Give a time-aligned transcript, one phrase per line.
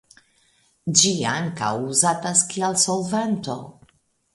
[1.01, 3.61] Ĝi ankaŭ uzatas kiel solvanto.